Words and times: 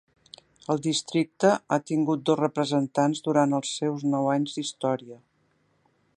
El 0.73 0.79
districte 0.85 1.51
ha 1.75 1.79
tingut 1.91 2.23
dos 2.31 2.39
representants 2.41 3.23
durant 3.29 3.57
els 3.59 3.75
seus 3.83 4.09
nou 4.17 4.35
anys 4.39 4.59
d'història. 4.61 5.21